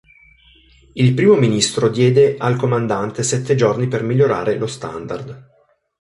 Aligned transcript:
Il 0.93 1.13
Primo 1.13 1.35
Ministro 1.35 1.87
diede 1.87 2.35
al 2.39 2.55
comandante 2.55 3.21
sette 3.21 3.53
giorni 3.53 3.87
per 3.87 4.01
migliorare 4.01 4.57
lo 4.57 4.65
standard. 4.65 5.49